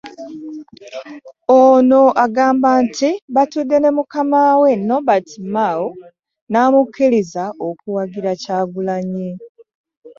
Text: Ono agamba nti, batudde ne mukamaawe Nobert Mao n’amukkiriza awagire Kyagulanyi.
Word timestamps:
Ono 1.59 2.03
agamba 2.23 2.69
nti, 2.85 3.09
batudde 3.35 3.77
ne 3.79 3.89
mukamaawe 3.97 4.69
Nobert 4.87 5.29
Mao 5.55 5.87
n’amukkiriza 6.51 7.43
awagire 7.87 8.31
Kyagulanyi. 8.41 9.29